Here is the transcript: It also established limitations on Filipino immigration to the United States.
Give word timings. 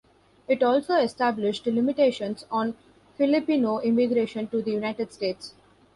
It 0.47 0.63
also 0.63 0.95
established 0.95 1.67
limitations 1.67 2.47
on 2.49 2.75
Filipino 3.19 3.77
immigration 3.81 4.47
to 4.47 4.59
the 4.59 4.71
United 4.71 5.13
States. 5.13 5.53